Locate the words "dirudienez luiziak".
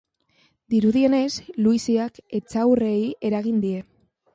0.73-2.19